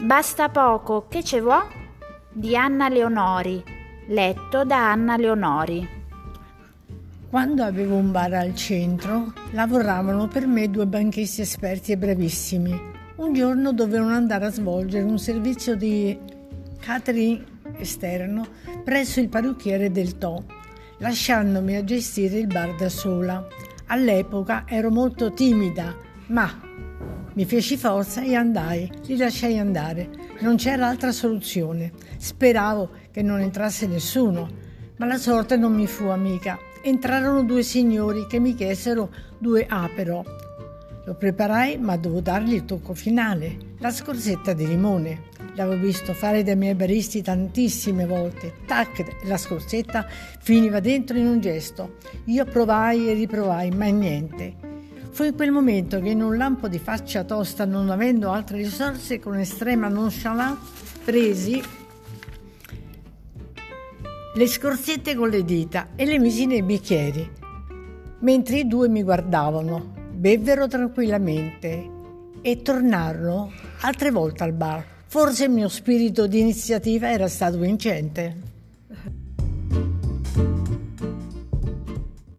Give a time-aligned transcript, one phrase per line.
[0.00, 1.66] Basta poco, che ce vuò?
[2.30, 3.62] Di Anna Leonori,
[4.08, 5.88] letto da Anna Leonori.
[7.30, 12.92] Quando avevo un bar al centro, lavoravano per me due banchisti esperti e bravissimi.
[13.16, 16.18] Un giorno dovevano andare a svolgere un servizio di
[16.80, 17.44] catering
[17.78, 18.46] esterno
[18.82, 20.44] presso il parrucchiere del To,
[20.98, 23.46] lasciandomi a gestire il bar da sola.
[23.86, 25.94] All'epoca ero molto timida,
[26.26, 26.52] ma
[27.34, 30.08] mi feci forza e andai, li lasciai andare.
[30.40, 31.90] Non c'era altra soluzione.
[32.16, 34.48] Speravo che non entrasse nessuno,
[34.98, 36.56] ma la sorte non mi fu amica.
[36.80, 40.22] Entrarono due signori che mi chiesero due aperò.
[41.06, 45.32] Lo preparai, ma dovevo dargli il tocco finale, la scorzetta di limone.
[45.56, 48.54] L'avevo visto fare dai miei baristi tantissime volte.
[48.64, 50.06] Tac, la scorzetta
[50.40, 51.96] finiva dentro in un gesto.
[52.26, 54.73] Io provai e riprovai, ma niente.
[55.14, 59.20] Fu in quel momento che in un lampo di faccia tosta, non avendo altre risorse,
[59.20, 60.58] con estrema nonchalance
[61.04, 61.62] presi
[64.34, 67.30] le scorzette con le dita e le misi nei bicchieri,
[68.22, 71.90] mentre i due mi guardavano, bevvero tranquillamente
[72.42, 74.84] e tornarono altre volte al bar.
[75.06, 78.36] Forse il mio spirito di iniziativa era stato vincente.